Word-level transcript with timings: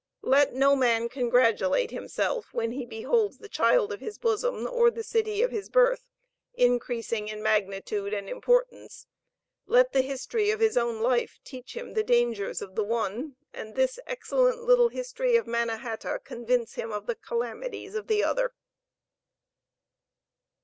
Let 0.23 0.55
no 0.55 0.75
man 0.75 1.09
congratulate 1.09 1.91
himself 1.91 2.47
when 2.55 2.71
he 2.71 2.87
beholds 2.87 3.37
the 3.37 3.47
child 3.47 3.93
of 3.93 3.99
his 3.99 4.17
bosom, 4.17 4.67
or 4.67 4.89
the 4.89 5.03
city 5.03 5.43
of 5.43 5.51
his 5.51 5.69
birth, 5.69 6.07
increasing 6.55 7.27
in 7.27 7.43
magnitude 7.43 8.11
and 8.11 8.27
importance, 8.27 9.05
let 9.67 9.93
the 9.93 10.01
history 10.01 10.49
of 10.49 10.59
his 10.59 10.75
own 10.75 11.01
life 11.03 11.39
teach 11.43 11.75
him 11.77 11.93
the 11.93 12.03
dangers 12.03 12.63
of 12.63 12.73
the 12.73 12.83
one, 12.83 13.35
and 13.53 13.75
this 13.75 13.99
excellent 14.07 14.63
little 14.63 14.89
history 14.89 15.35
of 15.35 15.45
Manna 15.45 15.77
hata 15.77 16.19
convince 16.23 16.73
him 16.73 16.91
of 16.91 17.05
the 17.05 17.13
calamities 17.13 17.93
of 17.93 18.07
the 18.07 18.23
other. 18.23 18.55